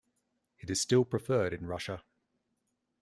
It 0.57 0.71
is 0.71 0.81
still 0.81 1.05
preferred 1.05 1.53
in 1.53 1.67
Russia. 1.67 2.03